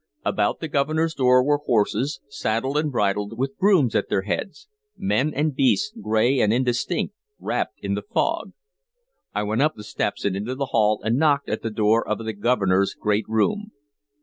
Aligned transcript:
About 0.25 0.59
the 0.61 0.67
Governor's 0.67 1.13
door 1.13 1.43
were 1.43 1.59
horses, 1.59 2.21
saddled 2.27 2.75
and 2.75 2.91
bridled, 2.91 3.37
with 3.37 3.55
grooms 3.59 3.93
at 3.93 4.09
their 4.09 4.23
heads, 4.23 4.67
men 4.97 5.31
and 5.31 5.53
beasts 5.53 5.93
gray 6.01 6.39
and 6.39 6.51
indistinct, 6.51 7.13
wrapped 7.37 7.77
in 7.83 7.93
the 7.93 8.01
fog. 8.01 8.53
I 9.35 9.43
went 9.43 9.61
up 9.61 9.75
the 9.75 9.83
steps 9.83 10.25
and 10.25 10.35
into 10.35 10.55
the 10.55 10.69
hall, 10.73 11.01
and 11.03 11.17
knocked 11.19 11.49
at 11.49 11.61
the 11.61 11.69
door 11.69 12.03
of 12.09 12.17
the 12.17 12.33
Governor's 12.33 12.95
great 12.99 13.25
room. 13.29 13.73